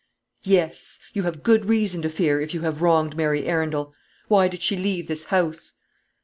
[0.45, 3.93] "Yes; you have good reason to fear, if you have wronged Mary Arundel.
[4.29, 5.73] Why did she leave this house?"